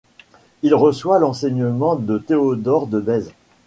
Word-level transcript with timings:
Il 0.63 0.73
reçoit 0.73 1.19
l'enseignement 1.19 1.95
de 1.95 2.17
Théodore 2.17 2.87
de 2.87 2.99
Bèze. 2.99 3.33